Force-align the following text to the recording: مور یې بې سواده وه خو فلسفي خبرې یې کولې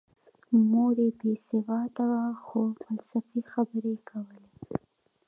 مور 0.69 0.95
یې 1.05 1.09
بې 1.19 1.33
سواده 1.47 2.03
وه 2.09 2.23
خو 2.43 2.59
فلسفي 2.83 3.39
خبرې 3.51 3.91
یې 3.97 4.01
کولې 4.09 4.45